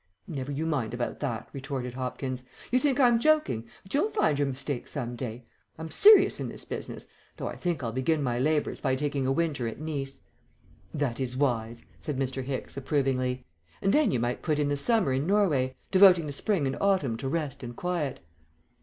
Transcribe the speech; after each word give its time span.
"Never 0.25 0.51
you 0.51 0.65
mind 0.65 0.95
about 0.95 1.19
that," 1.19 1.47
retorted 1.53 1.93
Hopkins; 1.93 2.43
"you 2.71 2.79
think 2.79 2.99
I'm 2.99 3.19
joking, 3.19 3.67
but 3.83 3.93
you'll 3.93 4.09
find 4.09 4.39
your 4.39 4.47
mistake 4.47 4.87
some 4.87 5.15
day. 5.15 5.45
I'm 5.77 5.91
serious 5.91 6.39
in 6.39 6.47
this 6.49 6.65
business, 6.65 7.05
though 7.37 7.45
I 7.47 7.55
think 7.55 7.83
I'll 7.83 7.91
begin 7.91 8.23
my 8.23 8.39
labours 8.39 8.81
by 8.81 8.95
taking 8.95 9.27
a 9.27 9.31
winter 9.31 9.67
at 9.67 9.79
Nice." 9.79 10.21
"That 10.91 11.19
is 11.19 11.37
wise," 11.37 11.85
said 11.99 12.17
Mr. 12.17 12.41
Hicks, 12.43 12.75
approvingly; 12.75 13.45
"and 13.79 13.93
then 13.93 14.09
you 14.09 14.19
might 14.19 14.41
put 14.41 14.57
in 14.57 14.69
the 14.69 14.75
summer 14.75 15.13
in 15.13 15.27
Norway, 15.27 15.75
devoting 15.91 16.25
the 16.25 16.31
spring 16.31 16.65
and 16.65 16.77
autumn 16.81 17.15
to 17.17 17.29
rest 17.29 17.61
and 17.61 17.75
quiet." 17.75 18.21